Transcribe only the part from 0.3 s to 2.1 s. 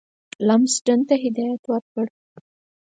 لمسډن ته هدایت ورکړ.